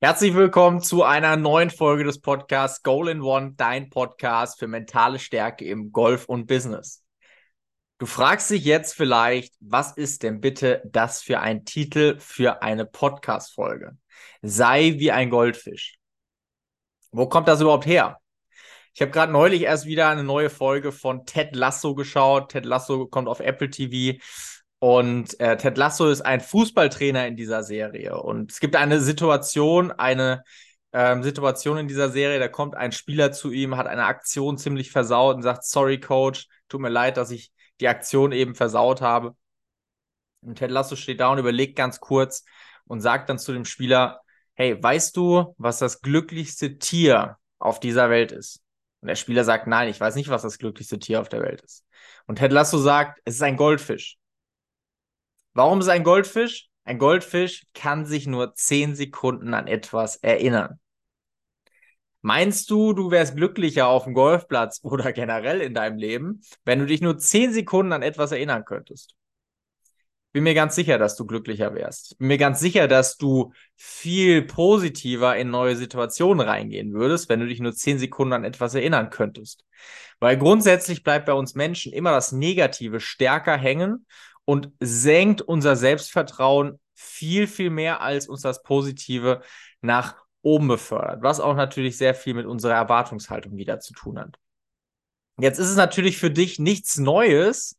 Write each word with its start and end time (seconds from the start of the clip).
Herzlich 0.00 0.36
willkommen 0.36 0.80
zu 0.80 1.02
einer 1.02 1.36
neuen 1.36 1.70
Folge 1.70 2.04
des 2.04 2.20
Podcasts 2.20 2.84
Goal 2.84 3.08
in 3.08 3.20
One, 3.20 3.54
dein 3.56 3.90
Podcast 3.90 4.56
für 4.56 4.68
mentale 4.68 5.18
Stärke 5.18 5.64
im 5.64 5.90
Golf 5.90 6.26
und 6.26 6.46
Business. 6.46 7.04
Du 7.98 8.06
fragst 8.06 8.48
dich 8.48 8.64
jetzt 8.64 8.94
vielleicht, 8.94 9.56
was 9.58 9.96
ist 9.96 10.22
denn 10.22 10.40
bitte 10.40 10.82
das 10.84 11.20
für 11.20 11.40
ein 11.40 11.64
Titel 11.64 12.16
für 12.20 12.62
eine 12.62 12.86
Podcast-Folge? 12.86 13.98
Sei 14.40 14.94
wie 14.98 15.10
ein 15.10 15.30
Goldfisch. 15.30 15.96
Wo 17.10 17.28
kommt 17.28 17.48
das 17.48 17.60
überhaupt 17.60 17.86
her? 17.86 18.18
Ich 18.94 19.00
habe 19.00 19.10
gerade 19.10 19.32
neulich 19.32 19.62
erst 19.62 19.86
wieder 19.86 20.08
eine 20.10 20.22
neue 20.22 20.48
Folge 20.48 20.92
von 20.92 21.26
Ted 21.26 21.56
Lasso 21.56 21.96
geschaut. 21.96 22.52
Ted 22.52 22.66
Lasso 22.66 23.08
kommt 23.08 23.26
auf 23.26 23.40
Apple 23.40 23.70
TV 23.70 24.16
und 24.80 25.38
äh, 25.40 25.56
Ted 25.56 25.76
Lasso 25.76 26.08
ist 26.08 26.20
ein 26.20 26.40
Fußballtrainer 26.40 27.26
in 27.26 27.36
dieser 27.36 27.62
Serie. 27.64 28.20
Und 28.20 28.52
es 28.52 28.60
gibt 28.60 28.76
eine 28.76 29.00
Situation, 29.00 29.90
eine 29.90 30.44
ähm, 30.92 31.22
Situation 31.22 31.78
in 31.78 31.88
dieser 31.88 32.10
Serie, 32.10 32.38
da 32.38 32.48
kommt 32.48 32.74
ein 32.76 32.92
Spieler 32.92 33.32
zu 33.32 33.50
ihm, 33.50 33.76
hat 33.76 33.86
eine 33.86 34.04
Aktion 34.04 34.56
ziemlich 34.56 34.90
versaut 34.90 35.36
und 35.36 35.42
sagt, 35.42 35.64
sorry 35.64 36.00
Coach, 36.00 36.46
tut 36.68 36.80
mir 36.80 36.88
leid, 36.88 37.16
dass 37.16 37.30
ich 37.30 37.52
die 37.80 37.88
Aktion 37.88 38.32
eben 38.32 38.54
versaut 38.54 39.00
habe. 39.00 39.36
Und 40.40 40.56
Ted 40.56 40.70
Lasso 40.70 40.96
steht 40.96 41.20
da 41.20 41.30
und 41.30 41.38
überlegt 41.38 41.76
ganz 41.76 42.00
kurz 42.00 42.44
und 42.86 43.00
sagt 43.00 43.28
dann 43.28 43.38
zu 43.38 43.52
dem 43.52 43.64
Spieler, 43.64 44.20
hey, 44.54 44.80
weißt 44.80 45.16
du, 45.16 45.54
was 45.58 45.78
das 45.78 46.00
glücklichste 46.00 46.78
Tier 46.78 47.36
auf 47.58 47.80
dieser 47.80 48.10
Welt 48.10 48.32
ist? 48.32 48.62
Und 49.00 49.08
der 49.08 49.16
Spieler 49.16 49.44
sagt, 49.44 49.66
nein, 49.66 49.88
ich 49.88 50.00
weiß 50.00 50.14
nicht, 50.14 50.28
was 50.28 50.42
das 50.42 50.58
glücklichste 50.58 50.98
Tier 50.98 51.20
auf 51.20 51.28
der 51.28 51.42
Welt 51.42 51.62
ist. 51.62 51.84
Und 52.26 52.36
Ted 52.36 52.52
Lasso 52.52 52.78
sagt, 52.78 53.20
es 53.24 53.36
ist 53.36 53.42
ein 53.42 53.56
Goldfisch. 53.56 54.16
Warum 55.58 55.80
ist 55.80 55.88
ein 55.88 56.04
Goldfisch? 56.04 56.68
Ein 56.84 57.00
Goldfisch 57.00 57.66
kann 57.74 58.06
sich 58.06 58.28
nur 58.28 58.54
zehn 58.54 58.94
Sekunden 58.94 59.54
an 59.54 59.66
etwas 59.66 60.14
erinnern. 60.14 60.78
Meinst 62.20 62.70
du, 62.70 62.92
du 62.92 63.10
wärst 63.10 63.34
glücklicher 63.34 63.88
auf 63.88 64.04
dem 64.04 64.14
Golfplatz 64.14 64.78
oder 64.84 65.12
generell 65.12 65.60
in 65.60 65.74
deinem 65.74 65.98
Leben, 65.98 66.42
wenn 66.64 66.78
du 66.78 66.86
dich 66.86 67.00
nur 67.00 67.18
zehn 67.18 67.52
Sekunden 67.52 67.92
an 67.92 68.02
etwas 68.02 68.30
erinnern 68.30 68.64
könntest? 68.64 69.16
Bin 70.30 70.44
mir 70.44 70.54
ganz 70.54 70.76
sicher, 70.76 70.96
dass 70.96 71.16
du 71.16 71.26
glücklicher 71.26 71.74
wärst. 71.74 72.16
Bin 72.18 72.28
mir 72.28 72.38
ganz 72.38 72.60
sicher, 72.60 72.86
dass 72.86 73.16
du 73.16 73.52
viel 73.74 74.42
positiver 74.42 75.36
in 75.36 75.50
neue 75.50 75.74
Situationen 75.74 76.46
reingehen 76.46 76.92
würdest, 76.92 77.28
wenn 77.28 77.40
du 77.40 77.48
dich 77.48 77.58
nur 77.58 77.72
zehn 77.72 77.98
Sekunden 77.98 78.34
an 78.34 78.44
etwas 78.44 78.74
erinnern 78.74 79.10
könntest. 79.10 79.64
Weil 80.20 80.36
grundsätzlich 80.36 81.02
bleibt 81.02 81.26
bei 81.26 81.32
uns 81.32 81.56
Menschen 81.56 81.92
immer 81.92 82.12
das 82.12 82.30
Negative 82.30 83.00
stärker 83.00 83.56
hängen 83.56 84.06
und 84.48 84.72
senkt 84.80 85.42
unser 85.42 85.76
Selbstvertrauen 85.76 86.80
viel, 86.94 87.46
viel 87.46 87.68
mehr, 87.68 88.00
als 88.00 88.30
uns 88.30 88.40
das 88.40 88.62
Positive 88.62 89.42
nach 89.82 90.16
oben 90.40 90.68
befördert, 90.68 91.22
was 91.22 91.38
auch 91.38 91.54
natürlich 91.54 91.98
sehr 91.98 92.14
viel 92.14 92.32
mit 92.32 92.46
unserer 92.46 92.72
Erwartungshaltung 92.72 93.58
wieder 93.58 93.78
zu 93.78 93.92
tun 93.92 94.18
hat. 94.18 94.38
Jetzt 95.38 95.58
ist 95.58 95.68
es 95.68 95.76
natürlich 95.76 96.16
für 96.16 96.30
dich 96.30 96.58
nichts 96.58 96.96
Neues, 96.96 97.78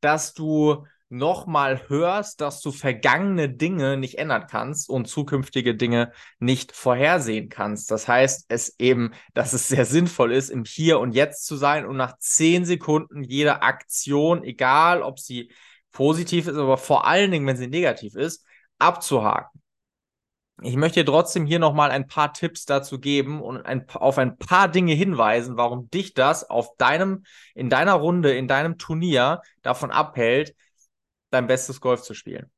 dass 0.00 0.34
du 0.34 0.84
nochmal 1.08 1.88
hörst, 1.88 2.40
dass 2.40 2.62
du 2.62 2.72
vergangene 2.72 3.48
Dinge 3.48 3.96
nicht 3.96 4.18
ändern 4.18 4.48
kannst 4.50 4.90
und 4.90 5.06
zukünftige 5.06 5.76
Dinge 5.76 6.10
nicht 6.40 6.72
vorhersehen 6.72 7.48
kannst. 7.48 7.92
Das 7.92 8.08
heißt, 8.08 8.46
es 8.48 8.74
eben, 8.80 9.12
dass 9.34 9.52
es 9.52 9.68
sehr 9.68 9.84
sinnvoll 9.84 10.32
ist, 10.32 10.50
im 10.50 10.64
Hier 10.64 10.98
und 10.98 11.12
Jetzt 11.12 11.46
zu 11.46 11.54
sein 11.54 11.86
und 11.86 11.96
nach 11.96 12.18
zehn 12.18 12.64
Sekunden 12.64 13.22
jede 13.22 13.62
Aktion, 13.62 14.42
egal 14.42 15.00
ob 15.02 15.20
sie 15.20 15.52
positiv 15.92 16.46
ist, 16.46 16.56
aber 16.56 16.76
vor 16.76 17.06
allen 17.06 17.30
Dingen, 17.30 17.46
wenn 17.46 17.56
sie 17.56 17.68
negativ 17.68 18.14
ist, 18.14 18.44
abzuhaken. 18.78 19.60
Ich 20.62 20.74
möchte 20.74 21.04
trotzdem 21.04 21.46
hier 21.46 21.60
nochmal 21.60 21.92
ein 21.92 22.08
paar 22.08 22.32
Tipps 22.32 22.64
dazu 22.64 22.98
geben 22.98 23.40
und 23.40 23.64
ein, 23.64 23.88
auf 23.90 24.18
ein 24.18 24.38
paar 24.38 24.68
Dinge 24.68 24.92
hinweisen, 24.92 25.56
warum 25.56 25.88
dich 25.90 26.14
das 26.14 26.48
auf 26.48 26.76
deinem, 26.78 27.24
in 27.54 27.70
deiner 27.70 27.94
Runde, 27.94 28.36
in 28.36 28.48
deinem 28.48 28.76
Turnier 28.76 29.40
davon 29.62 29.92
abhält, 29.92 30.56
dein 31.30 31.46
bestes 31.46 31.80
Golf 31.80 32.02
zu 32.02 32.12
spielen. 32.12 32.50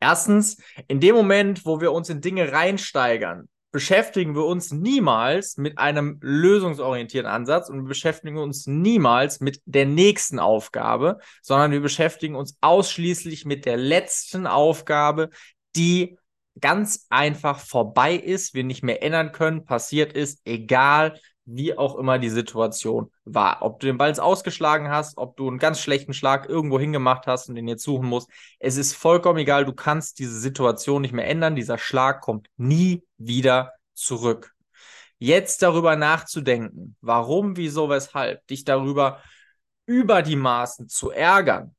Erstens, 0.00 0.60
in 0.88 0.98
dem 0.98 1.14
Moment, 1.14 1.66
wo 1.66 1.80
wir 1.80 1.92
uns 1.92 2.08
in 2.08 2.20
Dinge 2.20 2.50
reinsteigern, 2.50 3.48
beschäftigen 3.72 4.34
wir 4.34 4.44
uns 4.44 4.72
niemals 4.72 5.56
mit 5.56 5.78
einem 5.78 6.18
lösungsorientierten 6.20 7.30
Ansatz 7.30 7.68
und 7.68 7.84
beschäftigen 7.84 8.38
uns 8.38 8.66
niemals 8.66 9.40
mit 9.40 9.60
der 9.64 9.86
nächsten 9.86 10.38
Aufgabe, 10.38 11.18
sondern 11.42 11.70
wir 11.70 11.80
beschäftigen 11.80 12.34
uns 12.34 12.56
ausschließlich 12.60 13.44
mit 13.44 13.66
der 13.66 13.76
letzten 13.76 14.46
Aufgabe, 14.46 15.30
die 15.76 16.18
ganz 16.60 17.06
einfach 17.10 17.60
vorbei 17.60 18.14
ist, 18.14 18.54
wir 18.54 18.64
nicht 18.64 18.82
mehr 18.82 19.02
ändern 19.02 19.32
können, 19.32 19.64
passiert 19.64 20.12
ist, 20.12 20.40
egal 20.44 21.18
wie 21.54 21.76
auch 21.76 21.96
immer 21.96 22.18
die 22.18 22.30
Situation 22.30 23.10
war. 23.24 23.62
Ob 23.62 23.80
du 23.80 23.86
den 23.86 23.98
Ball 23.98 24.18
ausgeschlagen 24.18 24.88
hast, 24.88 25.18
ob 25.18 25.36
du 25.36 25.48
einen 25.48 25.58
ganz 25.58 25.80
schlechten 25.80 26.12
Schlag 26.12 26.48
irgendwo 26.48 26.78
hingemacht 26.78 27.26
hast 27.26 27.48
und 27.48 27.54
den 27.54 27.68
jetzt 27.68 27.82
suchen 27.82 28.08
musst, 28.08 28.30
es 28.58 28.76
ist 28.76 28.94
vollkommen 28.94 29.38
egal, 29.38 29.64
du 29.64 29.72
kannst 29.72 30.18
diese 30.18 30.38
Situation 30.38 31.02
nicht 31.02 31.12
mehr 31.12 31.28
ändern. 31.28 31.56
Dieser 31.56 31.78
Schlag 31.78 32.20
kommt 32.20 32.48
nie 32.56 33.02
wieder 33.18 33.72
zurück. 33.94 34.52
Jetzt 35.18 35.62
darüber 35.62 35.96
nachzudenken, 35.96 36.96
warum, 37.00 37.56
wieso, 37.56 37.90
weshalb, 37.90 38.46
dich 38.46 38.64
darüber 38.64 39.20
über 39.86 40.22
die 40.22 40.36
Maßen 40.36 40.88
zu 40.88 41.10
ärgern, 41.10 41.74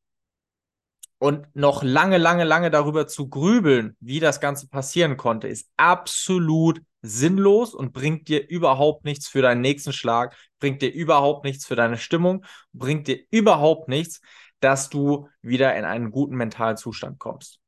und 1.22 1.56
noch 1.56 1.84
lange, 1.84 2.18
lange, 2.18 2.46
lange 2.46 2.72
darüber 2.72 3.06
zu 3.06 3.30
grübeln, 3.30 3.96
wie 4.00 4.20
das 4.20 4.40
Ganze 4.40 4.68
passieren 4.68 5.18
konnte, 5.18 5.48
ist 5.48 5.70
absolut 5.78 6.82
sinnlos 7.02 7.74
und 7.74 7.94
bringt 7.94 8.28
dir 8.28 8.48
überhaupt 8.48 9.06
nichts 9.06 9.28
für 9.28 9.42
deinen 9.42 9.62
nächsten 9.62 9.94
Schlag, 9.94 10.36
bringt 10.60 10.82
dir 10.82 10.92
überhaupt 10.92 11.44
nichts 11.46 11.66
für 11.66 11.76
deine 11.76 11.98
Stimmung, 11.98 12.46
bringt 12.74 13.08
dir 13.08 13.20
überhaupt 13.32 13.88
nichts, 13.88 14.22
dass 14.60 14.90
du 14.90 15.28
wieder 15.42 15.76
in 15.76 15.86
einen 15.86 16.12
guten 16.12 16.36
mentalen 16.36 16.78
Zustand 16.78 17.20
kommst. 17.20 17.60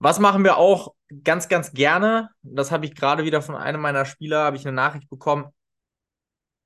Was 0.00 0.20
machen 0.20 0.44
wir 0.44 0.58
auch 0.58 0.94
ganz, 1.24 1.48
ganz 1.48 1.72
gerne? 1.72 2.30
Das 2.42 2.70
habe 2.70 2.86
ich 2.86 2.94
gerade 2.94 3.24
wieder 3.24 3.42
von 3.42 3.56
einem 3.56 3.80
meiner 3.80 4.04
Spieler, 4.04 4.44
habe 4.44 4.56
ich 4.56 4.66
eine 4.66 4.74
Nachricht 4.74 5.08
bekommen. 5.10 5.46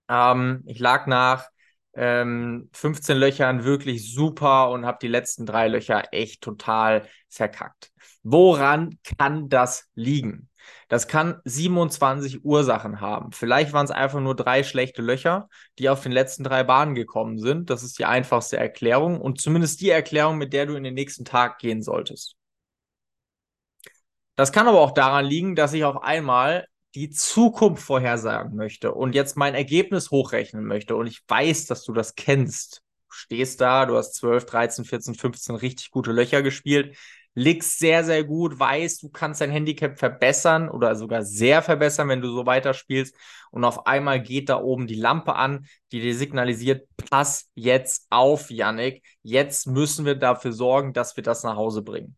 Ähm, 0.08 0.62
ich 0.66 0.78
lag 0.78 1.06
nach 1.06 1.48
ähm, 1.94 2.68
15 2.72 3.18
Löchern 3.18 3.64
wirklich 3.64 4.14
super 4.14 4.70
und 4.70 4.86
habe 4.86 4.98
die 5.02 5.08
letzten 5.08 5.46
drei 5.46 5.68
Löcher 5.68 6.12
echt 6.12 6.42
total 6.42 7.06
verkackt. 7.28 7.92
Woran 8.22 8.98
kann 9.18 9.48
das 9.48 9.88
liegen? 9.94 10.48
Das 10.88 11.08
kann 11.08 11.40
27 11.44 12.44
Ursachen 12.44 13.00
haben. 13.00 13.32
Vielleicht 13.32 13.72
waren 13.72 13.84
es 13.84 13.90
einfach 13.90 14.20
nur 14.20 14.36
drei 14.36 14.62
schlechte 14.62 15.02
Löcher, 15.02 15.48
die 15.78 15.88
auf 15.88 16.02
den 16.02 16.12
letzten 16.12 16.44
drei 16.44 16.64
Bahnen 16.64 16.94
gekommen 16.94 17.38
sind. 17.38 17.70
Das 17.70 17.82
ist 17.82 17.98
die 17.98 18.04
einfachste 18.04 18.56
Erklärung 18.58 19.20
und 19.20 19.40
zumindest 19.40 19.80
die 19.80 19.90
Erklärung, 19.90 20.38
mit 20.38 20.52
der 20.52 20.66
du 20.66 20.74
in 20.74 20.84
den 20.84 20.94
nächsten 20.94 21.24
Tag 21.24 21.58
gehen 21.58 21.82
solltest. 21.82 22.36
Das 24.36 24.52
kann 24.52 24.68
aber 24.68 24.80
auch 24.80 24.92
daran 24.92 25.24
liegen, 25.24 25.56
dass 25.56 25.72
ich 25.72 25.84
auf 25.84 26.02
einmal 26.02 26.66
die 26.94 27.10
Zukunft 27.10 27.82
vorhersagen 27.82 28.54
möchte 28.54 28.92
und 28.92 29.14
jetzt 29.14 29.36
mein 29.36 29.54
Ergebnis 29.54 30.10
hochrechnen 30.10 30.64
möchte 30.64 30.96
und 30.96 31.06
ich 31.06 31.22
weiß, 31.26 31.66
dass 31.66 31.84
du 31.84 31.92
das 31.92 32.14
kennst. 32.14 32.82
Du 33.08 33.14
stehst 33.14 33.60
da, 33.60 33.86
du 33.86 33.96
hast 33.96 34.14
12, 34.14 34.46
13, 34.46 34.84
14, 34.84 35.14
15 35.14 35.54
richtig 35.56 35.90
gute 35.90 36.12
Löcher 36.12 36.42
gespielt, 36.42 36.96
liegst 37.34 37.78
sehr, 37.78 38.04
sehr 38.04 38.24
gut, 38.24 38.58
weißt, 38.58 39.02
du 39.02 39.08
kannst 39.08 39.40
dein 39.40 39.50
Handicap 39.50 39.98
verbessern 39.98 40.68
oder 40.68 40.94
sogar 40.96 41.22
sehr 41.22 41.62
verbessern, 41.62 42.08
wenn 42.08 42.20
du 42.20 42.30
so 42.30 42.44
weiterspielst 42.44 43.14
und 43.50 43.64
auf 43.64 43.86
einmal 43.86 44.20
geht 44.22 44.48
da 44.48 44.60
oben 44.60 44.86
die 44.86 44.94
Lampe 44.94 45.34
an, 45.34 45.66
die 45.92 46.00
dir 46.00 46.14
signalisiert, 46.14 46.86
pass 47.10 47.50
jetzt 47.54 48.06
auf, 48.10 48.50
Yannick, 48.50 49.02
jetzt 49.22 49.66
müssen 49.66 50.04
wir 50.04 50.14
dafür 50.14 50.52
sorgen, 50.52 50.92
dass 50.92 51.16
wir 51.16 51.22
das 51.22 51.42
nach 51.42 51.56
Hause 51.56 51.82
bringen. 51.82 52.16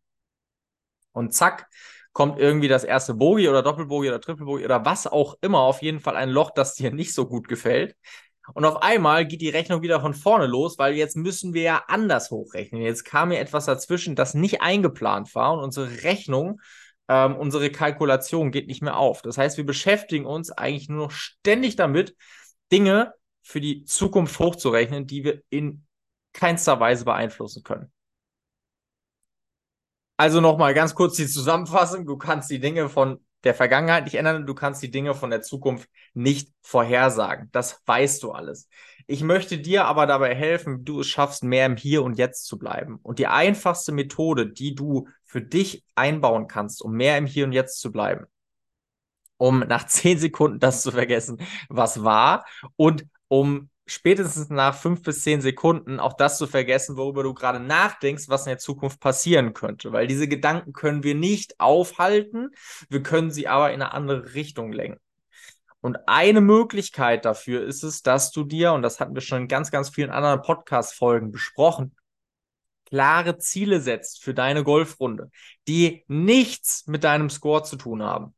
Und 1.12 1.32
zack, 1.32 1.68
kommt 2.14 2.38
irgendwie 2.38 2.68
das 2.68 2.84
erste 2.84 3.12
Bogie 3.12 3.48
oder 3.48 3.62
Doppelbogie 3.62 4.08
oder 4.08 4.20
Triple 4.20 4.46
oder 4.46 4.84
was 4.86 5.06
auch 5.06 5.36
immer, 5.42 5.58
auf 5.58 5.82
jeden 5.82 6.00
Fall 6.00 6.16
ein 6.16 6.30
Loch, 6.30 6.52
das 6.52 6.74
dir 6.74 6.90
nicht 6.92 7.12
so 7.12 7.26
gut 7.26 7.48
gefällt. 7.48 7.96
Und 8.54 8.64
auf 8.64 8.82
einmal 8.82 9.26
geht 9.26 9.40
die 9.40 9.48
Rechnung 9.48 9.82
wieder 9.82 10.00
von 10.00 10.14
vorne 10.14 10.46
los, 10.46 10.78
weil 10.78 10.94
jetzt 10.94 11.16
müssen 11.16 11.54
wir 11.54 11.62
ja 11.62 11.84
anders 11.88 12.30
hochrechnen. 12.30 12.82
Jetzt 12.82 13.04
kam 13.04 13.30
mir 13.30 13.40
etwas 13.40 13.66
dazwischen, 13.66 14.16
das 14.16 14.34
nicht 14.34 14.62
eingeplant 14.62 15.34
war 15.34 15.54
und 15.54 15.60
unsere 15.64 16.04
Rechnung, 16.04 16.60
ähm, 17.08 17.36
unsere 17.36 17.70
Kalkulation 17.70 18.52
geht 18.52 18.68
nicht 18.68 18.82
mehr 18.82 18.96
auf. 18.96 19.22
Das 19.22 19.36
heißt, 19.36 19.56
wir 19.56 19.66
beschäftigen 19.66 20.26
uns 20.26 20.50
eigentlich 20.52 20.88
nur 20.88 21.06
noch 21.06 21.10
ständig 21.10 21.76
damit, 21.76 22.14
Dinge 22.70 23.12
für 23.42 23.60
die 23.60 23.84
Zukunft 23.84 24.38
hochzurechnen, 24.38 25.06
die 25.06 25.24
wir 25.24 25.42
in 25.50 25.84
keinster 26.32 26.78
Weise 26.80 27.04
beeinflussen 27.04 27.62
können. 27.62 27.93
Also 30.16 30.40
nochmal 30.40 30.74
ganz 30.74 30.94
kurz 30.94 31.16
die 31.16 31.26
Zusammenfassung. 31.26 32.06
Du 32.06 32.16
kannst 32.16 32.50
die 32.50 32.60
Dinge 32.60 32.88
von 32.88 33.24
der 33.42 33.54
Vergangenheit 33.54 34.04
nicht 34.04 34.14
ändern, 34.14 34.46
du 34.46 34.54
kannst 34.54 34.82
die 34.82 34.90
Dinge 34.90 35.14
von 35.14 35.30
der 35.30 35.42
Zukunft 35.42 35.88
nicht 36.14 36.50
vorhersagen. 36.62 37.50
Das 37.52 37.82
weißt 37.84 38.22
du 38.22 38.32
alles. 38.32 38.68
Ich 39.06 39.22
möchte 39.22 39.58
dir 39.58 39.84
aber 39.84 40.06
dabei 40.06 40.34
helfen, 40.34 40.84
du 40.84 41.00
es 41.00 41.08
schaffst, 41.08 41.44
mehr 41.44 41.66
im 41.66 41.76
Hier 41.76 42.02
und 42.02 42.16
Jetzt 42.16 42.46
zu 42.46 42.58
bleiben. 42.58 42.98
Und 43.02 43.18
die 43.18 43.26
einfachste 43.26 43.92
Methode, 43.92 44.50
die 44.50 44.74
du 44.74 45.08
für 45.24 45.42
dich 45.42 45.84
einbauen 45.94 46.48
kannst, 46.48 46.80
um 46.80 46.92
mehr 46.92 47.18
im 47.18 47.26
Hier 47.26 47.44
und 47.44 47.52
Jetzt 47.52 47.80
zu 47.80 47.92
bleiben, 47.92 48.26
um 49.36 49.58
nach 49.60 49.86
zehn 49.86 50.18
Sekunden 50.18 50.58
das 50.58 50.82
zu 50.82 50.90
vergessen, 50.90 51.42
was 51.68 52.02
war 52.02 52.46
und 52.76 53.04
um 53.28 53.68
spätestens 53.86 54.48
nach 54.50 54.74
fünf 54.74 55.02
bis 55.02 55.22
zehn 55.22 55.40
Sekunden 55.40 56.00
auch 56.00 56.14
das 56.14 56.38
zu 56.38 56.46
vergessen, 56.46 56.96
worüber 56.96 57.22
du 57.22 57.34
gerade 57.34 57.60
nachdenkst, 57.60 58.28
was 58.28 58.46
in 58.46 58.50
der 58.50 58.58
Zukunft 58.58 59.00
passieren 59.00 59.52
könnte. 59.52 59.92
Weil 59.92 60.06
diese 60.06 60.28
Gedanken 60.28 60.72
können 60.72 61.02
wir 61.02 61.14
nicht 61.14 61.60
aufhalten, 61.60 62.50
wir 62.88 63.02
können 63.02 63.30
sie 63.30 63.48
aber 63.48 63.72
in 63.72 63.82
eine 63.82 63.92
andere 63.92 64.34
Richtung 64.34 64.72
lenken. 64.72 65.00
Und 65.80 65.98
eine 66.06 66.40
Möglichkeit 66.40 67.26
dafür 67.26 67.62
ist 67.62 67.82
es, 67.82 68.02
dass 68.02 68.30
du 68.30 68.44
dir, 68.44 68.72
und 68.72 68.80
das 68.80 69.00
hatten 69.00 69.14
wir 69.14 69.20
schon 69.20 69.42
in 69.42 69.48
ganz, 69.48 69.70
ganz 69.70 69.90
vielen 69.90 70.10
anderen 70.10 70.40
Podcast-Folgen 70.40 71.30
besprochen, 71.30 71.94
klare 72.86 73.36
Ziele 73.36 73.80
setzt 73.80 74.22
für 74.22 74.32
deine 74.32 74.64
Golfrunde, 74.64 75.30
die 75.68 76.04
nichts 76.06 76.86
mit 76.86 77.04
deinem 77.04 77.28
Score 77.28 77.64
zu 77.64 77.76
tun 77.76 78.02
haben. 78.02 78.34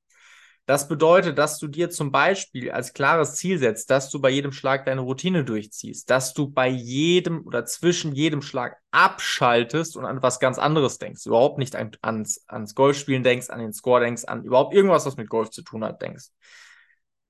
Das 0.66 0.88
bedeutet, 0.88 1.38
dass 1.38 1.60
du 1.60 1.68
dir 1.68 1.90
zum 1.90 2.10
Beispiel 2.10 2.72
als 2.72 2.92
klares 2.92 3.36
Ziel 3.36 3.56
setzt, 3.56 3.88
dass 3.88 4.10
du 4.10 4.20
bei 4.20 4.30
jedem 4.30 4.50
Schlag 4.50 4.84
deine 4.84 5.02
Routine 5.02 5.44
durchziehst, 5.44 6.10
dass 6.10 6.34
du 6.34 6.48
bei 6.48 6.66
jedem 6.66 7.46
oder 7.46 7.64
zwischen 7.66 8.12
jedem 8.12 8.42
Schlag 8.42 8.76
abschaltest 8.90 9.96
und 9.96 10.04
an 10.04 10.22
was 10.24 10.40
ganz 10.40 10.58
anderes 10.58 10.98
denkst, 10.98 11.24
überhaupt 11.24 11.58
nicht 11.58 11.76
an, 11.76 11.92
ans, 12.02 12.44
ans 12.48 12.74
Golfspielen 12.74 13.22
denkst, 13.22 13.48
an 13.48 13.60
den 13.60 13.72
Score 13.72 14.00
denkst, 14.00 14.24
an 14.24 14.42
überhaupt 14.42 14.74
irgendwas, 14.74 15.06
was 15.06 15.16
mit 15.16 15.28
Golf 15.28 15.50
zu 15.50 15.62
tun 15.62 15.84
hat, 15.84 16.02
denkst. 16.02 16.30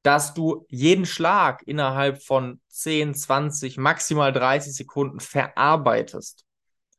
Dass 0.03 0.33
du 0.33 0.65
jeden 0.71 1.05
Schlag 1.05 1.63
innerhalb 1.67 2.23
von 2.23 2.63
10, 2.69 3.15
20, 3.15 3.77
maximal 3.77 4.33
30 4.33 4.75
Sekunden 4.75 5.21
verarbeitest. 5.21 6.47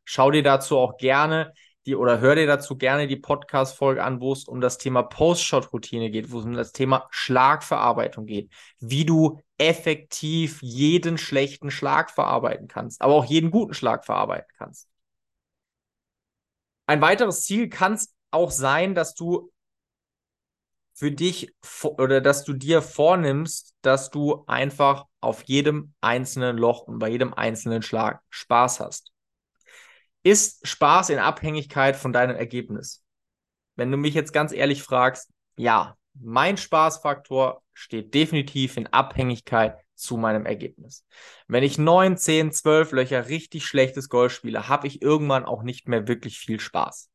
Schau 0.04 0.30
dir 0.30 0.44
dazu 0.44 0.78
auch 0.78 0.98
gerne 0.98 1.52
die 1.88 1.96
oder 1.96 2.20
hör 2.20 2.36
dir 2.36 2.46
dazu 2.46 2.78
gerne 2.78 3.08
die 3.08 3.16
Podcast-Folge 3.16 4.04
an, 4.04 4.22
wo 4.22 4.34
es 4.34 4.44
um 4.44 4.62
das 4.62 4.78
Thema 4.78 5.04
Post-Shot-Routine 5.04 6.12
geht, 6.12 6.32
wo 6.32 6.40
es 6.40 6.46
um 6.46 6.54
das 6.54 6.74
Thema 6.74 7.08
Schlagverarbeitung 7.10 8.26
geht, 8.26 8.52
wie 8.80 9.06
du 9.06 9.40
effektiv 9.58 10.62
jeden 10.62 11.18
schlechten 11.18 11.72
Schlag 11.72 12.12
verarbeiten 12.12 12.68
kannst, 12.68 13.02
aber 13.02 13.14
auch 13.16 13.26
jeden 13.26 13.50
guten 13.50 13.74
Schlag 13.74 14.06
verarbeiten 14.06 14.52
kannst. 14.58 14.88
Ein 16.86 17.02
weiteres 17.02 17.44
Ziel 17.44 17.70
kann 17.70 17.94
es 17.94 18.14
auch 18.32 18.52
sein, 18.52 18.94
dass 18.94 19.14
du 19.16 19.52
für 20.94 21.12
dich 21.12 21.54
oder 21.84 22.22
dass 22.22 22.44
du 22.44 22.54
dir 22.54 22.82
vornimmst, 22.82 23.76
dass 23.82 24.10
du 24.10 24.44
einfach 24.48 25.06
auf 25.22 25.44
jedem 25.44 25.94
einzelnen 26.02 26.58
Loch 26.58 26.82
und 26.82 27.00
bei 27.00 27.10
jedem 27.10 27.34
einzelnen 27.34 27.84
Schlag 27.84 28.22
Spaß 28.30 28.80
hast. 28.80 29.12
Ist 30.28 30.68
Spaß 30.68 31.12
in 31.12 31.20
Abhängigkeit 31.20 31.96
von 31.96 32.12
deinem 32.12 32.36
Ergebnis? 32.36 33.02
Wenn 33.78 33.90
du 33.90 33.96
mich 33.96 34.14
jetzt 34.14 34.34
ganz 34.34 34.52
ehrlich 34.52 34.84
fragst, 34.84 35.30
ja, 35.56 35.96
mein 36.16 36.58
Spaßfaktor 36.58 37.64
steht 37.72 38.14
definitiv 38.14 38.76
in 38.76 38.88
Abhängigkeit 38.88 39.78
zu 39.96 40.18
meinem 40.18 40.46
Ergebnis. 40.46 41.06
Wenn 41.48 41.64
ich 41.64 41.78
9, 41.78 42.18
10, 42.18 42.52
12 42.52 42.92
Löcher 42.92 43.30
richtig 43.30 43.66
schlechtes 43.66 44.10
Golf 44.10 44.34
spiele, 44.34 44.68
habe 44.68 44.88
ich 44.88 45.02
irgendwann 45.02 45.46
auch 45.46 45.64
nicht 45.64 45.88
mehr 45.88 46.10
wirklich 46.10 46.40
viel 46.40 46.60
Spaß. 46.60 47.10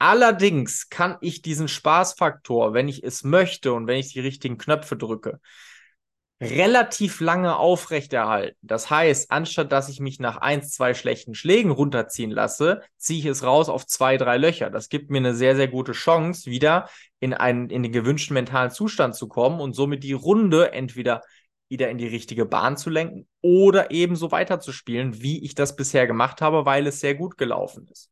Allerdings 0.00 0.88
kann 0.88 1.16
ich 1.20 1.42
diesen 1.42 1.68
Spaßfaktor, 1.68 2.74
wenn 2.74 2.88
ich 2.88 3.04
es 3.04 3.22
möchte 3.22 3.72
und 3.72 3.86
wenn 3.86 4.00
ich 4.00 4.12
die 4.12 4.18
richtigen 4.18 4.58
Knöpfe 4.58 4.96
drücke, 4.96 5.38
relativ 6.40 7.20
lange 7.20 7.56
aufrechterhalten. 7.56 8.56
Das 8.62 8.88
heißt, 8.88 9.30
anstatt 9.30 9.72
dass 9.72 9.90
ich 9.90 10.00
mich 10.00 10.20
nach 10.20 10.38
eins, 10.38 10.72
zwei 10.72 10.94
schlechten 10.94 11.34
Schlägen 11.34 11.70
runterziehen 11.70 12.30
lasse, 12.30 12.80
ziehe 12.96 13.18
ich 13.20 13.26
es 13.26 13.42
raus 13.42 13.68
auf 13.68 13.86
zwei, 13.86 14.16
drei 14.16 14.38
Löcher. 14.38 14.70
Das 14.70 14.88
gibt 14.88 15.10
mir 15.10 15.18
eine 15.18 15.34
sehr, 15.34 15.54
sehr 15.54 15.68
gute 15.68 15.92
Chance, 15.92 16.50
wieder 16.50 16.88
in 17.18 17.34
einen, 17.34 17.68
in 17.68 17.82
den 17.82 17.92
gewünschten 17.92 18.34
mentalen 18.34 18.70
Zustand 18.70 19.14
zu 19.14 19.28
kommen 19.28 19.60
und 19.60 19.74
somit 19.74 20.02
die 20.02 20.14
Runde 20.14 20.72
entweder 20.72 21.20
wieder 21.68 21.90
in 21.90 21.98
die 21.98 22.08
richtige 22.08 22.46
Bahn 22.46 22.76
zu 22.76 22.90
lenken 22.90 23.28
oder 23.42 23.90
eben 23.90 24.16
so 24.16 24.32
weiterzuspielen, 24.32 25.22
wie 25.22 25.44
ich 25.44 25.54
das 25.54 25.76
bisher 25.76 26.06
gemacht 26.06 26.40
habe, 26.40 26.64
weil 26.64 26.86
es 26.86 27.00
sehr 27.00 27.14
gut 27.14 27.36
gelaufen 27.36 27.86
ist. 27.92 28.10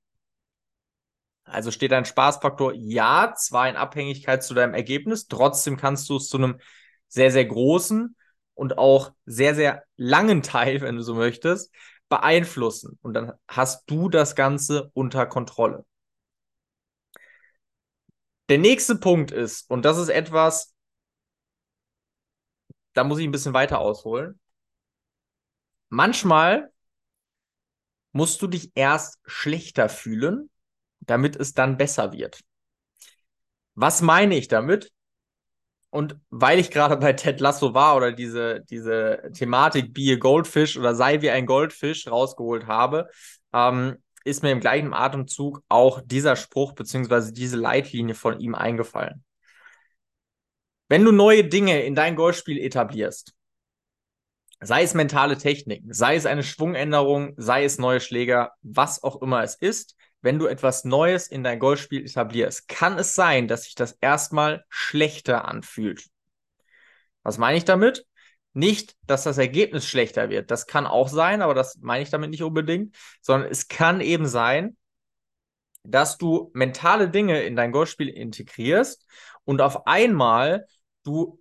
Also 1.45 1.71
steht 1.71 1.95
ein 1.95 2.05
Spaßfaktor, 2.05 2.75
ja, 2.75 3.33
zwar 3.35 3.71
in 3.71 3.77
Abhängigkeit 3.77 4.45
zu 4.45 4.53
deinem 4.53 4.75
Ergebnis, 4.75 5.29
trotzdem 5.29 5.79
kannst 5.79 6.09
du 6.11 6.17
es 6.17 6.29
zu 6.29 6.37
einem 6.37 6.59
sehr, 7.08 7.31
sehr 7.31 7.46
großen 7.46 8.16
und 8.55 8.78
auch 8.78 9.12
sehr, 9.26 9.55
sehr 9.55 9.84
langen 9.96 10.43
Teil, 10.43 10.81
wenn 10.81 10.96
du 10.96 11.02
so 11.02 11.14
möchtest, 11.14 11.72
beeinflussen. 12.08 12.99
Und 13.02 13.14
dann 13.14 13.32
hast 13.49 13.90
du 13.90 14.08
das 14.08 14.34
Ganze 14.34 14.90
unter 14.94 15.26
Kontrolle. 15.26 15.84
Der 18.49 18.58
nächste 18.58 18.96
Punkt 18.96 19.31
ist, 19.31 19.70
und 19.70 19.84
das 19.84 19.99
ist 19.99 20.08
etwas, 20.08 20.75
da 22.94 23.05
muss 23.05 23.19
ich 23.19 23.25
ein 23.26 23.31
bisschen 23.31 23.55
weiter 23.55 23.78
ausholen. 23.78 24.40
Manchmal 25.90 26.70
musst 28.12 28.43
du 28.43 28.46
dich 28.46 28.72
erst 28.75 29.19
schlechter 29.25 29.88
fühlen, 29.88 30.50
damit 31.00 31.37
es 31.37 31.55
dann 31.55 31.76
besser 31.76 32.12
wird. 32.12 32.40
Was 33.75 34.02
meine 34.02 34.37
ich 34.37 34.49
damit? 34.49 34.90
Und 35.90 36.17
weil 36.31 36.58
ich 36.58 36.70
gerade 36.70 36.96
bei 36.99 37.14
Ted 37.14 37.40
Lasso 37.40 37.73
war 37.73 37.96
oder 37.96 38.12
diese, 38.12 38.61
diese 38.69 39.31
Thematik 39.32 39.94
Be 39.94 40.12
a 40.12 40.17
Goldfish 40.17 40.76
oder 40.76 40.94
sei 40.94 41.23
wie 41.23 41.31
ein 41.31 41.46
Goldfisch 41.46 42.06
rausgeholt 42.06 42.67
habe, 42.67 43.08
ähm, 43.55 43.96
ist 44.25 44.43
mir 44.43 44.52
im 44.52 44.61
gleichen 44.61 44.93
Atemzug 44.93 45.62
auch 45.69 46.02
dieser 46.05 46.37
Spruch 46.37 46.75
bzw. 46.75 47.32
diese 47.32 47.56
Leitlinie 47.56 48.14
von 48.14 48.38
ihm 48.38 48.55
eingefallen. 48.55 49.25
Wenn 50.88 51.05
du 51.05 51.12
neue 51.12 51.44
Dinge 51.44 51.82
in 51.82 51.94
dein 51.94 52.17
Golfspiel 52.17 52.58
etablierst, 52.58 53.34
sei 54.61 54.82
es 54.82 54.94
mentale 54.94 55.38
Techniken, 55.38 55.93
sei 55.93 56.17
es 56.17 56.26
eine 56.26 56.43
Schwungänderung, 56.43 57.34
sei 57.37 57.64
es 57.64 57.79
neue 57.79 58.00
Schläger, 58.00 58.52
was 58.62 59.02
auch 59.02 59.23
immer 59.23 59.43
es 59.43 59.55
ist, 59.55 59.96
wenn 60.20 60.38
du 60.38 60.47
etwas 60.47 60.85
Neues 60.85 61.29
in 61.29 61.44
dein 61.44 61.59
Golfspiel 61.59 62.05
etablierst, 62.05 62.69
kann 62.69 62.99
es 62.99 63.15
sein, 63.15 63.49
dass 63.49 63.65
sich 63.65 63.75
das 63.75 63.93
erstmal 64.00 64.65
schlechter 64.69 65.47
anfühlt. 65.47 66.06
Was 67.23 67.38
meine 67.38 67.56
ich 67.56 67.65
damit? 67.65 68.06
Nicht, 68.53 68.97
dass 69.06 69.25
das 69.25 69.38
Ergebnis 69.38 69.87
schlechter 69.87 70.31
wird. 70.31 70.50
Das 70.50 70.67
kann 70.67 70.87
auch 70.87 71.09
sein, 71.09 71.43
aber 71.43 71.55
das 71.55 71.79
meine 71.81 72.03
ich 72.03 72.11
damit 72.11 72.31
nicht 72.31 72.43
unbedingt, 72.43 72.97
sondern 73.20 73.50
es 73.50 73.69
kann 73.69 74.00
eben 74.00 74.26
sein, 74.26 74.76
dass 75.85 76.19
du 76.19 76.50
mentale 76.55 77.09
Dinge 77.09 77.43
in 77.43 77.56
dein 77.56 77.72
Golfspiel 77.72 78.08
integrierst 78.08 79.06
und 79.44 79.60
auf 79.60 79.87
einmal 79.87 80.67
du 81.05 81.41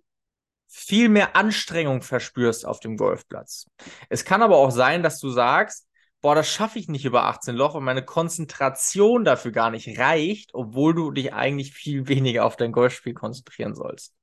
viel 0.68 1.08
mehr 1.08 1.34
Anstrengung 1.34 2.02
verspürst 2.02 2.66
auf 2.66 2.80
dem 2.80 2.96
Golfplatz. 2.96 3.66
Es 4.08 4.24
kann 4.24 4.42
aber 4.42 4.56
auch 4.58 4.70
sein, 4.70 5.02
dass 5.02 5.18
du 5.18 5.30
sagst, 5.30 5.87
boah, 6.20 6.34
das 6.34 6.48
schaffe 6.48 6.78
ich 6.78 6.88
nicht 6.88 7.04
über 7.04 7.24
18 7.24 7.54
Loch 7.54 7.74
und 7.74 7.84
meine 7.84 8.04
Konzentration 8.04 9.24
dafür 9.24 9.52
gar 9.52 9.70
nicht 9.70 9.98
reicht, 9.98 10.54
obwohl 10.54 10.94
du 10.94 11.10
dich 11.10 11.32
eigentlich 11.32 11.72
viel 11.72 12.08
weniger 12.08 12.44
auf 12.44 12.56
dein 12.56 12.72
Golfspiel 12.72 13.14
konzentrieren 13.14 13.74
sollst. 13.74 14.14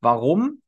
Warum? 0.00 0.62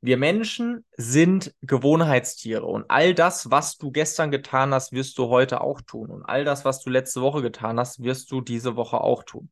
Wir 0.00 0.16
Menschen 0.16 0.84
sind 0.96 1.54
Gewohnheitstiere 1.62 2.64
und 2.64 2.88
all 2.88 3.14
das, 3.14 3.50
was 3.50 3.78
du 3.78 3.90
gestern 3.90 4.30
getan 4.30 4.72
hast, 4.72 4.92
wirst 4.92 5.18
du 5.18 5.28
heute 5.28 5.60
auch 5.60 5.80
tun 5.80 6.10
und 6.10 6.24
all 6.24 6.44
das, 6.44 6.64
was 6.64 6.80
du 6.80 6.90
letzte 6.90 7.20
Woche 7.20 7.42
getan 7.42 7.80
hast, 7.80 8.00
wirst 8.02 8.30
du 8.30 8.40
diese 8.40 8.76
Woche 8.76 9.00
auch 9.00 9.24
tun. 9.24 9.50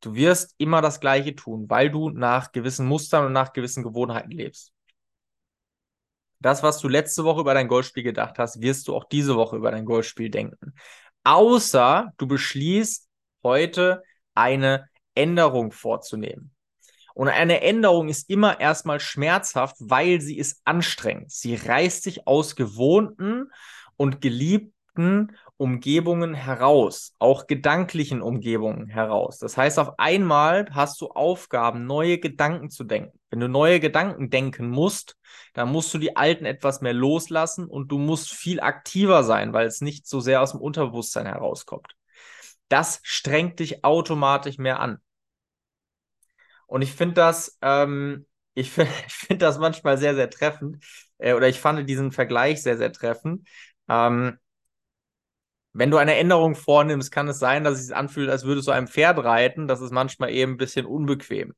Du 0.00 0.14
wirst 0.14 0.54
immer 0.56 0.80
das 0.80 1.00
Gleiche 1.00 1.34
tun, 1.34 1.68
weil 1.68 1.90
du 1.90 2.08
nach 2.08 2.52
gewissen 2.52 2.86
Mustern 2.86 3.26
und 3.26 3.32
nach 3.32 3.52
gewissen 3.52 3.82
Gewohnheiten 3.82 4.30
lebst. 4.30 4.72
Das, 6.44 6.62
was 6.62 6.78
du 6.78 6.88
letzte 6.88 7.24
Woche 7.24 7.40
über 7.40 7.54
dein 7.54 7.68
Golfspiel 7.68 8.02
gedacht 8.02 8.38
hast, 8.38 8.60
wirst 8.60 8.86
du 8.86 8.94
auch 8.94 9.04
diese 9.04 9.34
Woche 9.34 9.56
über 9.56 9.70
dein 9.70 9.86
Golfspiel 9.86 10.28
denken. 10.28 10.74
Außer 11.24 12.12
du 12.18 12.26
beschließt 12.26 13.08
heute 13.42 14.02
eine 14.34 14.90
Änderung 15.14 15.72
vorzunehmen. 15.72 16.54
Und 17.14 17.28
eine 17.28 17.62
Änderung 17.62 18.10
ist 18.10 18.28
immer 18.28 18.60
erstmal 18.60 19.00
schmerzhaft, 19.00 19.76
weil 19.78 20.20
sie 20.20 20.36
ist 20.36 20.60
anstrengend. 20.66 21.30
Sie 21.30 21.54
reißt 21.54 22.02
sich 22.02 22.26
aus 22.26 22.56
gewohnten 22.56 23.50
und 23.96 24.20
geliebten 24.20 25.38
Umgebungen 25.56 26.34
heraus, 26.34 27.14
auch 27.20 27.46
gedanklichen 27.46 28.20
Umgebungen 28.20 28.88
heraus. 28.88 29.38
Das 29.38 29.56
heißt, 29.56 29.78
auf 29.78 29.98
einmal 29.98 30.66
hast 30.72 31.00
du 31.00 31.08
Aufgaben, 31.08 31.86
neue 31.86 32.18
Gedanken 32.18 32.68
zu 32.68 32.84
denken. 32.84 33.18
Wenn 33.34 33.40
du 33.40 33.48
neue 33.48 33.80
Gedanken 33.80 34.30
denken 34.30 34.70
musst, 34.70 35.16
dann 35.54 35.72
musst 35.72 35.92
du 35.92 35.98
die 35.98 36.14
alten 36.14 36.44
etwas 36.44 36.82
mehr 36.82 36.92
loslassen 36.92 37.66
und 37.66 37.88
du 37.88 37.98
musst 37.98 38.32
viel 38.32 38.60
aktiver 38.60 39.24
sein, 39.24 39.52
weil 39.52 39.66
es 39.66 39.80
nicht 39.80 40.06
so 40.06 40.20
sehr 40.20 40.40
aus 40.40 40.52
dem 40.52 40.60
Unterbewusstsein 40.60 41.26
herauskommt. 41.26 41.96
Das 42.68 43.00
strengt 43.02 43.58
dich 43.58 43.84
automatisch 43.84 44.56
mehr 44.58 44.78
an. 44.78 44.98
Und 46.68 46.82
ich 46.82 46.92
finde 46.92 47.14
das, 47.14 47.58
ähm, 47.60 48.24
ich 48.54 48.70
finde 48.70 48.92
find 49.08 49.42
das 49.42 49.58
manchmal 49.58 49.98
sehr, 49.98 50.14
sehr 50.14 50.30
treffend. 50.30 50.84
Äh, 51.18 51.32
oder 51.32 51.48
ich 51.48 51.58
fand 51.58 51.88
diesen 51.90 52.12
Vergleich 52.12 52.62
sehr, 52.62 52.76
sehr 52.78 52.92
treffend. 52.92 53.48
Ähm, 53.88 54.38
wenn 55.72 55.90
du 55.90 55.96
eine 55.96 56.14
Änderung 56.14 56.54
vornimmst, 56.54 57.10
kann 57.10 57.26
es 57.26 57.40
sein, 57.40 57.64
dass 57.64 57.80
es 57.80 57.86
sich 57.86 57.96
anfühlt, 57.96 58.30
als 58.30 58.44
würdest 58.44 58.68
du 58.68 58.70
einem 58.70 58.86
Pferd 58.86 59.18
reiten. 59.24 59.66
Das 59.66 59.80
ist 59.80 59.90
manchmal 59.90 60.30
eben 60.30 60.52
ein 60.52 60.56
bisschen 60.56 60.86
unbequem. 60.86 61.52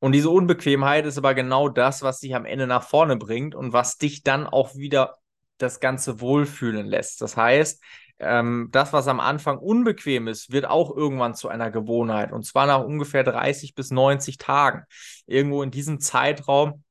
Und 0.00 0.12
diese 0.12 0.30
Unbequemheit 0.30 1.06
ist 1.06 1.18
aber 1.18 1.34
genau 1.34 1.68
das, 1.68 2.02
was 2.02 2.20
dich 2.20 2.34
am 2.34 2.44
Ende 2.44 2.66
nach 2.66 2.84
vorne 2.84 3.16
bringt 3.16 3.54
und 3.54 3.72
was 3.72 3.98
dich 3.98 4.22
dann 4.22 4.46
auch 4.46 4.76
wieder 4.76 5.16
das 5.58 5.80
Ganze 5.80 6.20
wohlfühlen 6.20 6.86
lässt. 6.86 7.20
Das 7.20 7.36
heißt, 7.36 7.82
ähm, 8.20 8.68
das, 8.72 8.92
was 8.92 9.08
am 9.08 9.20
Anfang 9.20 9.58
unbequem 9.58 10.28
ist, 10.28 10.52
wird 10.52 10.66
auch 10.66 10.94
irgendwann 10.94 11.34
zu 11.34 11.48
einer 11.48 11.70
Gewohnheit. 11.70 12.32
Und 12.32 12.44
zwar 12.44 12.66
nach 12.66 12.84
ungefähr 12.84 13.24
30 13.24 13.74
bis 13.74 13.90
90 13.90 14.38
Tagen. 14.38 14.84
Irgendwo 15.26 15.62
in 15.62 15.70
diesem 15.70 16.00
Zeitraum 16.00 16.84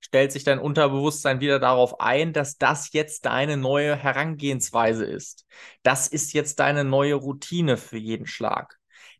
stellt 0.00 0.32
sich 0.32 0.44
dein 0.44 0.58
Unterbewusstsein 0.58 1.40
wieder 1.40 1.58
darauf 1.58 2.00
ein, 2.00 2.32
dass 2.32 2.56
das 2.56 2.92
jetzt 2.92 3.26
deine 3.26 3.56
neue 3.56 3.96
Herangehensweise 3.96 5.04
ist. 5.04 5.44
Das 5.82 6.08
ist 6.08 6.32
jetzt 6.32 6.60
deine 6.60 6.84
neue 6.84 7.14
Routine 7.14 7.76
für 7.76 7.98
jeden 7.98 8.26
Schlag. 8.26 8.77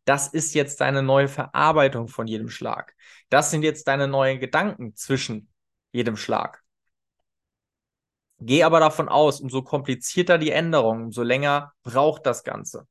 Das 0.08 0.26
ist 0.26 0.54
jetzt 0.54 0.80
deine 0.80 1.02
neue 1.02 1.28
Verarbeitung 1.28 2.08
von 2.08 2.26
jedem 2.26 2.48
Schlag. 2.48 2.94
Das 3.28 3.50
sind 3.50 3.62
jetzt 3.62 3.88
deine 3.88 4.08
neuen 4.08 4.40
Gedanken 4.40 4.96
zwischen 4.96 5.52
jedem 5.92 6.16
Schlag. 6.16 6.62
Geh 8.40 8.62
aber 8.62 8.80
davon 8.80 9.10
aus, 9.10 9.38
umso 9.42 9.60
komplizierter 9.60 10.38
die 10.38 10.50
Änderung, 10.50 11.02
umso 11.02 11.22
länger 11.22 11.74
braucht 11.82 12.24
das 12.24 12.42
Ganze. 12.42 12.88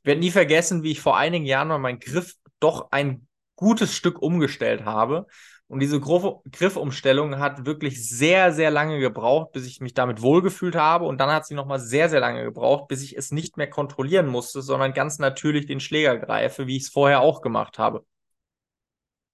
Ich 0.00 0.06
werde 0.06 0.22
nie 0.22 0.30
vergessen, 0.30 0.82
wie 0.82 0.92
ich 0.92 1.02
vor 1.02 1.18
einigen 1.18 1.44
Jahren 1.44 1.68
mal 1.68 1.78
meinen 1.78 1.98
Griff 1.98 2.36
doch 2.58 2.90
ein 2.90 3.28
gutes 3.54 3.94
Stück 3.94 4.22
umgestellt 4.22 4.86
habe. 4.86 5.26
Und 5.70 5.78
diese 5.78 6.00
Griffumstellung 6.00 7.38
hat 7.38 7.64
wirklich 7.64 8.08
sehr, 8.08 8.52
sehr 8.52 8.72
lange 8.72 8.98
gebraucht, 8.98 9.52
bis 9.52 9.66
ich 9.66 9.80
mich 9.80 9.94
damit 9.94 10.20
wohlgefühlt 10.20 10.74
habe. 10.74 11.04
Und 11.04 11.18
dann 11.18 11.30
hat 11.30 11.46
sie 11.46 11.54
nochmal 11.54 11.78
sehr, 11.78 12.08
sehr 12.08 12.18
lange 12.18 12.42
gebraucht, 12.42 12.88
bis 12.88 13.04
ich 13.04 13.16
es 13.16 13.30
nicht 13.30 13.56
mehr 13.56 13.70
kontrollieren 13.70 14.26
musste, 14.26 14.62
sondern 14.62 14.92
ganz 14.94 15.20
natürlich 15.20 15.66
den 15.66 15.78
Schläger 15.78 16.18
greife, 16.18 16.66
wie 16.66 16.76
ich 16.76 16.82
es 16.82 16.88
vorher 16.88 17.20
auch 17.20 17.40
gemacht 17.40 17.78
habe. 17.78 18.04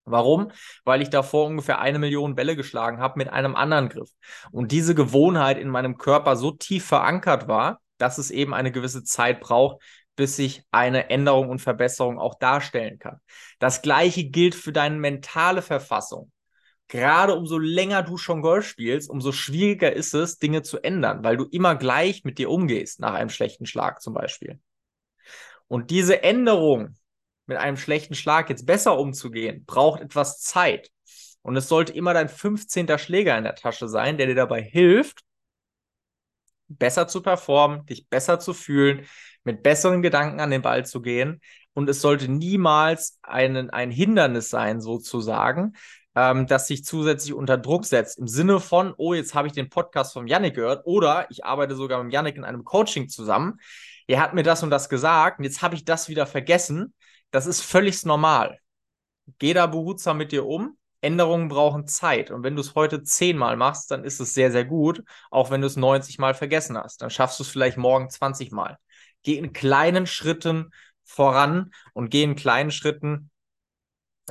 Warum? 0.04 0.52
Weil 0.84 1.00
ich 1.00 1.08
davor 1.08 1.46
ungefähr 1.46 1.78
eine 1.80 1.98
Million 1.98 2.34
Bälle 2.34 2.54
geschlagen 2.54 3.00
habe 3.00 3.14
mit 3.16 3.30
einem 3.30 3.56
anderen 3.56 3.88
Griff. 3.88 4.10
Und 4.52 4.72
diese 4.72 4.94
Gewohnheit 4.94 5.56
in 5.56 5.70
meinem 5.70 5.96
Körper 5.96 6.36
so 6.36 6.50
tief 6.50 6.84
verankert 6.84 7.48
war, 7.48 7.80
dass 7.96 8.18
es 8.18 8.30
eben 8.30 8.52
eine 8.52 8.72
gewisse 8.72 9.04
Zeit 9.04 9.40
braucht, 9.40 9.82
bis 10.16 10.36
sich 10.36 10.64
eine 10.70 11.10
Änderung 11.10 11.50
und 11.50 11.60
Verbesserung 11.60 12.18
auch 12.18 12.34
darstellen 12.34 12.98
kann. 12.98 13.20
Das 13.58 13.82
gleiche 13.82 14.24
gilt 14.24 14.54
für 14.54 14.72
deine 14.72 14.96
mentale 14.96 15.62
Verfassung. 15.62 16.32
Gerade 16.88 17.34
umso 17.34 17.58
länger 17.58 18.02
du 18.02 18.16
schon 18.16 18.42
Golf 18.42 18.66
spielst, 18.66 19.10
umso 19.10 19.32
schwieriger 19.32 19.92
ist 19.92 20.14
es, 20.14 20.38
Dinge 20.38 20.62
zu 20.62 20.78
ändern, 20.78 21.24
weil 21.24 21.36
du 21.36 21.44
immer 21.44 21.74
gleich 21.74 22.24
mit 22.24 22.38
dir 22.38 22.50
umgehst, 22.50 23.00
nach 23.00 23.14
einem 23.14 23.30
schlechten 23.30 23.66
Schlag 23.66 24.00
zum 24.00 24.14
Beispiel. 24.14 24.60
Und 25.68 25.90
diese 25.90 26.22
Änderung 26.22 26.96
mit 27.46 27.58
einem 27.58 27.76
schlechten 27.76 28.14
Schlag 28.14 28.50
jetzt 28.50 28.66
besser 28.66 28.98
umzugehen, 28.98 29.64
braucht 29.66 30.00
etwas 30.00 30.40
Zeit. 30.40 30.90
Und 31.42 31.56
es 31.56 31.68
sollte 31.68 31.92
immer 31.92 32.14
dein 32.14 32.28
15. 32.28 32.98
Schläger 32.98 33.36
in 33.36 33.44
der 33.44 33.54
Tasche 33.54 33.88
sein, 33.88 34.16
der 34.16 34.26
dir 34.26 34.34
dabei 34.34 34.62
hilft, 34.62 35.22
besser 36.68 37.06
zu 37.08 37.22
performen, 37.22 37.86
dich 37.86 38.08
besser 38.08 38.40
zu 38.40 38.52
fühlen, 38.52 39.06
mit 39.46 39.62
besseren 39.62 40.02
Gedanken 40.02 40.40
an 40.40 40.50
den 40.50 40.60
Ball 40.60 40.84
zu 40.84 41.00
gehen. 41.00 41.40
Und 41.72 41.88
es 41.88 42.00
sollte 42.00 42.30
niemals 42.30 43.18
einen, 43.22 43.70
ein 43.70 43.90
Hindernis 43.90 44.50
sein, 44.50 44.80
sozusagen, 44.80 45.74
ähm, 46.14 46.46
das 46.46 46.66
sich 46.66 46.84
zusätzlich 46.84 47.32
unter 47.32 47.56
Druck 47.56 47.84
setzt. 47.84 48.18
Im 48.18 48.26
Sinne 48.26 48.60
von, 48.60 48.92
oh, 48.96 49.14
jetzt 49.14 49.34
habe 49.34 49.46
ich 49.46 49.54
den 49.54 49.68
Podcast 49.68 50.12
vom 50.14 50.26
Yannick 50.26 50.54
gehört 50.56 50.84
oder 50.84 51.26
ich 51.30 51.44
arbeite 51.44 51.76
sogar 51.76 52.02
mit 52.02 52.12
Yannick 52.12 52.36
in 52.36 52.44
einem 52.44 52.64
Coaching 52.64 53.08
zusammen. 53.08 53.58
Er 54.08 54.20
hat 54.20 54.34
mir 54.34 54.42
das 54.42 54.62
und 54.62 54.70
das 54.70 54.88
gesagt 54.88 55.38
und 55.38 55.44
jetzt 55.44 55.62
habe 55.62 55.74
ich 55.74 55.84
das 55.84 56.08
wieder 56.08 56.26
vergessen. 56.26 56.92
Das 57.30 57.46
ist 57.46 57.60
völlig 57.60 58.04
normal. 58.04 58.58
Geh 59.38 59.54
da 59.54 59.66
behutsam 59.66 60.18
mit 60.18 60.32
dir 60.32 60.46
um. 60.46 60.76
Änderungen 61.02 61.48
brauchen 61.48 61.86
Zeit. 61.86 62.30
Und 62.30 62.42
wenn 62.42 62.56
du 62.56 62.62
es 62.62 62.74
heute 62.74 63.02
zehnmal 63.04 63.56
machst, 63.56 63.90
dann 63.90 64.02
ist 64.02 64.18
es 64.18 64.34
sehr, 64.34 64.50
sehr 64.50 64.64
gut. 64.64 65.04
Auch 65.30 65.50
wenn 65.50 65.60
du 65.60 65.66
es 65.66 65.76
90 65.76 66.18
Mal 66.18 66.34
vergessen 66.34 66.76
hast. 66.76 67.02
Dann 67.02 67.10
schaffst 67.10 67.38
du 67.38 67.44
es 67.44 67.48
vielleicht 67.48 67.76
morgen 67.76 68.10
20 68.10 68.50
Mal. 68.50 68.78
Geh 69.26 69.38
in 69.38 69.52
kleinen 69.52 70.06
Schritten 70.06 70.72
voran 71.02 71.72
und 71.94 72.10
geh 72.10 72.22
in 72.22 72.36
kleinen 72.36 72.70
Schritten 72.70 73.28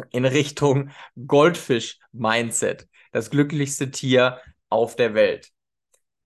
in 0.10 0.24
Richtung 0.24 0.92
Goldfisch-Mindset. 1.28 2.88
Das 3.12 3.30
glücklichste 3.30 3.92
Tier 3.92 4.40
auf 4.70 4.96
der 4.96 5.14
Welt. 5.14 5.50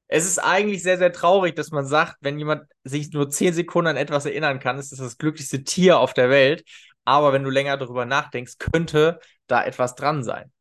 Es 0.08 0.28
ist 0.28 0.38
eigentlich 0.38 0.84
sehr, 0.84 1.00
sehr 1.00 1.12
traurig, 1.12 1.56
dass 1.56 1.72
man 1.72 1.88
sagt, 1.88 2.18
wenn 2.22 2.38
jemand 2.38 2.70
sich 2.84 3.12
nur 3.12 3.32
zehn 3.32 3.56
Sekunden 3.56 3.88
an 3.88 3.98
etwas 3.98 4.28
erinnern 4.28 4.60
kann, 4.60 4.78
ist 4.78 4.92
es 4.92 5.00
das 5.00 5.18
glücklichste 5.18 5.64
Tier 5.64 5.98
auf 5.98 6.14
der 6.14 6.30
Welt. 6.30 6.64
Aber 7.06 7.34
wenn 7.34 7.44
du 7.44 7.50
länger 7.50 7.76
darüber 7.76 8.06
nachdenkst, 8.06 8.60
könnte 8.60 9.20
da 9.48 9.64
etwas 9.64 9.96
dran 9.96 10.24
sein. 10.24 10.52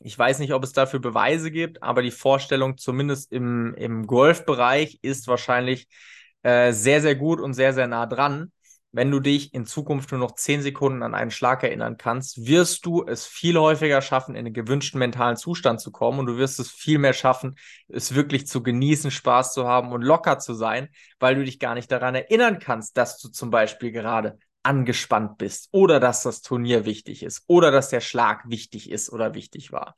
Ich 0.00 0.18
weiß 0.18 0.40
nicht, 0.40 0.52
ob 0.52 0.64
es 0.64 0.72
dafür 0.72 0.98
Beweise 0.98 1.52
gibt, 1.52 1.80
aber 1.80 2.02
die 2.02 2.10
Vorstellung, 2.10 2.76
zumindest 2.76 3.30
im, 3.30 3.72
im 3.76 4.04
Golfbereich, 4.08 4.98
ist 5.02 5.28
wahrscheinlich 5.28 5.86
äh, 6.44 6.72
sehr, 6.72 7.00
sehr 7.00 7.16
gut 7.16 7.40
und 7.40 7.54
sehr, 7.54 7.74
sehr 7.74 7.88
nah 7.88 8.06
dran 8.06 8.52
wenn 8.94 9.10
du 9.10 9.18
dich 9.18 9.52
in 9.52 9.66
Zukunft 9.66 10.12
nur 10.12 10.20
noch 10.20 10.36
zehn 10.36 10.62
Sekunden 10.62 11.02
an 11.02 11.16
einen 11.16 11.32
Schlag 11.32 11.64
erinnern 11.64 11.96
kannst, 11.96 12.46
wirst 12.46 12.86
du 12.86 13.04
es 13.04 13.26
viel 13.26 13.58
häufiger 13.58 14.00
schaffen, 14.00 14.36
in 14.36 14.44
den 14.44 14.54
gewünschten 14.54 15.00
mentalen 15.00 15.36
Zustand 15.36 15.80
zu 15.80 15.90
kommen 15.90 16.20
und 16.20 16.26
du 16.26 16.36
wirst 16.36 16.60
es 16.60 16.70
viel 16.70 16.98
mehr 16.98 17.12
schaffen, 17.12 17.56
es 17.88 18.14
wirklich 18.14 18.46
zu 18.46 18.62
genießen, 18.62 19.10
Spaß 19.10 19.52
zu 19.52 19.66
haben 19.66 19.90
und 19.90 20.02
locker 20.02 20.38
zu 20.38 20.54
sein, 20.54 20.90
weil 21.18 21.34
du 21.34 21.44
dich 21.44 21.58
gar 21.58 21.74
nicht 21.74 21.90
daran 21.90 22.14
erinnern 22.14 22.60
kannst, 22.60 22.96
dass 22.96 23.18
du 23.18 23.30
zum 23.30 23.50
Beispiel 23.50 23.90
gerade 23.90 24.38
angespannt 24.62 25.38
bist 25.38 25.70
oder 25.72 25.98
dass 25.98 26.22
das 26.22 26.40
Turnier 26.40 26.84
wichtig 26.84 27.24
ist 27.24 27.42
oder 27.48 27.72
dass 27.72 27.88
der 27.88 28.00
Schlag 28.00 28.48
wichtig 28.48 28.88
ist 28.92 29.10
oder 29.10 29.34
wichtig 29.34 29.72
war, 29.72 29.96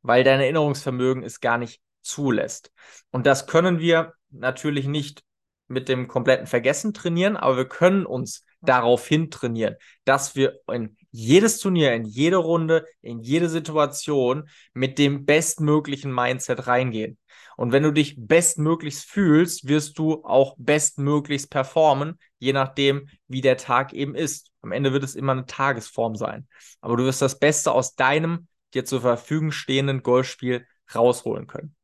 weil 0.00 0.24
dein 0.24 0.40
Erinnerungsvermögen 0.40 1.22
es 1.22 1.40
gar 1.40 1.58
nicht 1.58 1.82
zulässt. 2.00 2.72
Und 3.10 3.26
das 3.26 3.46
können 3.46 3.78
wir 3.78 4.14
natürlich 4.30 4.86
nicht 4.86 5.22
mit 5.68 5.88
dem 5.88 6.08
kompletten 6.08 6.46
Vergessen 6.46 6.92
trainieren, 6.94 7.36
aber 7.36 7.56
wir 7.56 7.68
können 7.68 8.06
uns 8.06 8.44
daraufhin 8.60 9.30
trainieren, 9.30 9.76
dass 10.04 10.34
wir 10.34 10.58
in 10.72 10.96
jedes 11.10 11.58
Turnier, 11.58 11.94
in 11.94 12.04
jede 12.04 12.36
Runde, 12.36 12.86
in 13.00 13.20
jede 13.20 13.48
Situation 13.48 14.48
mit 14.72 14.98
dem 14.98 15.24
bestmöglichen 15.24 16.12
Mindset 16.12 16.66
reingehen. 16.66 17.18
Und 17.56 17.72
wenn 17.72 17.82
du 17.82 17.92
dich 17.92 18.14
bestmöglichst 18.18 19.04
fühlst, 19.04 19.66
wirst 19.66 19.98
du 19.98 20.24
auch 20.24 20.54
bestmöglichst 20.58 21.50
performen, 21.50 22.18
je 22.38 22.52
nachdem, 22.52 23.08
wie 23.26 23.40
der 23.40 23.56
Tag 23.56 23.92
eben 23.92 24.14
ist. 24.14 24.52
Am 24.62 24.72
Ende 24.72 24.92
wird 24.92 25.04
es 25.04 25.14
immer 25.14 25.32
eine 25.32 25.46
Tagesform 25.46 26.14
sein. 26.14 26.46
Aber 26.80 26.96
du 26.96 27.04
wirst 27.04 27.22
das 27.22 27.38
Beste 27.38 27.72
aus 27.72 27.94
deinem 27.94 28.46
dir 28.74 28.84
zur 28.84 29.00
Verfügung 29.00 29.50
stehenden 29.50 30.02
Golfspiel 30.02 30.66
rausholen 30.94 31.46
können. 31.46 31.74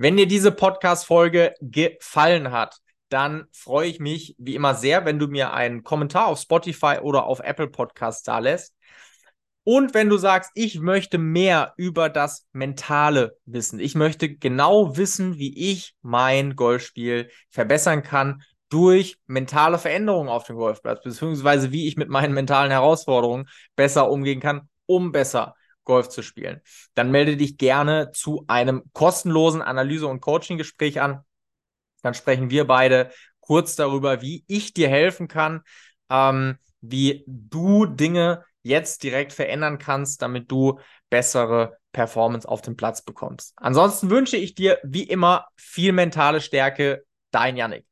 Wenn 0.00 0.16
dir 0.16 0.28
diese 0.28 0.52
Podcast-Folge 0.52 1.54
gefallen 1.60 2.52
hat, 2.52 2.76
dann 3.08 3.46
freue 3.50 3.88
ich 3.88 3.98
mich 3.98 4.36
wie 4.38 4.54
immer 4.54 4.76
sehr, 4.76 5.04
wenn 5.04 5.18
du 5.18 5.26
mir 5.26 5.52
einen 5.52 5.82
Kommentar 5.82 6.28
auf 6.28 6.38
Spotify 6.38 6.98
oder 7.02 7.24
auf 7.24 7.40
Apple 7.40 7.66
Podcasts 7.66 8.22
da 8.22 8.38
lässt. 8.38 8.76
Und 9.64 9.94
wenn 9.94 10.08
du 10.08 10.16
sagst, 10.16 10.52
ich 10.54 10.78
möchte 10.78 11.18
mehr 11.18 11.74
über 11.76 12.10
das 12.10 12.46
Mentale 12.52 13.36
wissen, 13.44 13.80
ich 13.80 13.96
möchte 13.96 14.32
genau 14.32 14.96
wissen, 14.96 15.36
wie 15.36 15.72
ich 15.72 15.96
mein 16.00 16.54
Golfspiel 16.54 17.28
verbessern 17.50 18.04
kann 18.04 18.42
durch 18.68 19.18
mentale 19.26 19.78
Veränderungen 19.78 20.28
auf 20.28 20.44
dem 20.44 20.54
Golfplatz, 20.54 21.02
beziehungsweise 21.02 21.72
wie 21.72 21.88
ich 21.88 21.96
mit 21.96 22.08
meinen 22.08 22.34
mentalen 22.34 22.70
Herausforderungen 22.70 23.48
besser 23.74 24.08
umgehen 24.12 24.38
kann, 24.38 24.68
um 24.86 25.10
besser 25.10 25.56
Golf 25.88 26.10
zu 26.10 26.22
spielen. 26.22 26.60
Dann 26.94 27.10
melde 27.10 27.36
dich 27.36 27.56
gerne 27.56 28.12
zu 28.12 28.44
einem 28.46 28.84
kostenlosen 28.92 29.62
Analyse- 29.62 30.06
und 30.06 30.20
Coaching-Gespräch 30.20 31.00
an. 31.00 31.24
Dann 32.02 32.14
sprechen 32.14 32.50
wir 32.50 32.66
beide 32.66 33.10
kurz 33.40 33.74
darüber, 33.74 34.20
wie 34.20 34.44
ich 34.46 34.74
dir 34.74 34.88
helfen 34.88 35.26
kann, 35.26 35.62
ähm, 36.10 36.58
wie 36.82 37.24
du 37.26 37.86
Dinge 37.86 38.44
jetzt 38.62 39.02
direkt 39.02 39.32
verändern 39.32 39.78
kannst, 39.78 40.20
damit 40.20 40.50
du 40.50 40.78
bessere 41.08 41.78
Performance 41.92 42.46
auf 42.46 42.60
dem 42.60 42.76
Platz 42.76 43.02
bekommst. 43.02 43.54
Ansonsten 43.56 44.10
wünsche 44.10 44.36
ich 44.36 44.54
dir 44.54 44.78
wie 44.84 45.04
immer 45.04 45.46
viel 45.56 45.92
mentale 45.92 46.42
Stärke. 46.42 47.04
Dein 47.30 47.56
Yannick. 47.56 47.87